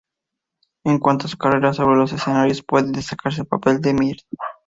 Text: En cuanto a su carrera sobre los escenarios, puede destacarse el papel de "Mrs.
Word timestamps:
En 0.83 0.97
cuanto 0.97 1.27
a 1.27 1.29
su 1.29 1.37
carrera 1.37 1.73
sobre 1.73 1.95
los 1.95 2.11
escenarios, 2.11 2.63
puede 2.63 2.91
destacarse 2.91 3.41
el 3.41 3.47
papel 3.47 3.81
de 3.81 3.93
"Mrs. 3.93 4.25